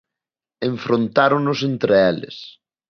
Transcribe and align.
Enfrontáronos 0.69 1.59
entre 1.69 1.93
eles. 2.11 2.37